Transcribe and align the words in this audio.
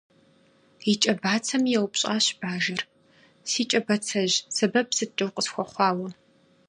И 0.91 0.93
кӏэ 1.01 1.13
бацэми 1.21 1.71
еупщӏащ 1.79 2.25
бажэр:- 2.39 2.81
Си 3.49 3.61
кӏэ 3.69 3.79
бацэжь, 3.85 4.35
сэбэп 4.55 4.87
сыткӏэ 4.97 5.25
укъысхуэхъуа 5.27 5.89
уэ? 5.99 6.09